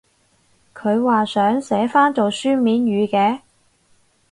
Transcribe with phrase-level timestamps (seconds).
[0.73, 3.41] 佢話想寫返做書面語嘅？